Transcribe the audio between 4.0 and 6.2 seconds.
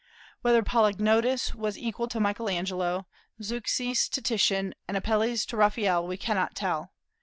to Titian, and Apelles to Raphael, we